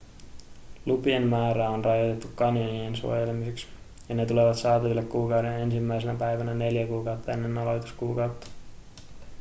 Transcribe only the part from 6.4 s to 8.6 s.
neljä kuukautta ennen aloituskuukautta